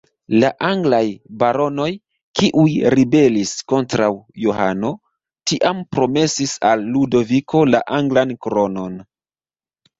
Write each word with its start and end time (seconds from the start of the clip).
La 0.43 0.47
anglaj 0.67 1.01
baronoj, 1.43 1.89
kiuj 2.39 2.71
ribelis 2.95 3.53
kontraŭ 3.73 4.09
Johano, 4.47 4.91
tiam 5.53 5.85
promesis 5.95 6.57
al 6.73 6.89
Ludoviko 6.99 7.65
la 7.77 7.87
anglan 8.03 8.37
kronon. 8.49 9.01